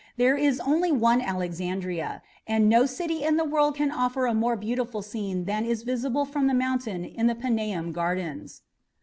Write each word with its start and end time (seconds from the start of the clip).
There 0.17 0.35
is 0.35 0.59
only 0.61 0.91
one 0.91 1.21
Alexandria, 1.21 2.23
and 2.47 2.67
no 2.67 2.87
city 2.87 3.23
in 3.23 3.37
the 3.37 3.43
world 3.43 3.75
can 3.75 3.91
offer 3.91 4.25
a 4.25 4.33
more 4.33 4.55
beautiful 4.57 5.03
scene 5.03 5.45
than 5.45 5.63
is 5.63 5.83
visible 5.83 6.25
from 6.25 6.47
the 6.47 6.55
mountain 6.55 7.05
in 7.05 7.27
the 7.27 7.35
Paneum 7.35 7.91
gardens." 7.91 8.63